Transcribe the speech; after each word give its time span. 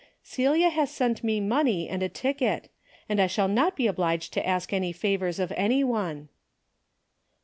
Celia 0.23 0.69
has 0.69 0.89
sent 0.89 1.23
me 1.23 1.39
money 1.39 1.87
and 1.87 2.01
a 2.01 2.09
ticket,— 2.09 2.69
and 3.07 3.21
I 3.21 3.27
shall 3.27 3.47
not 3.47 3.75
be 3.75 3.85
obliged 3.85 4.33
to 4.33 4.43
ask 4.43 4.73
any 4.73 4.91
favors 4.91 5.37
of 5.37 5.51
any 5.55 5.83
one." 5.83 6.29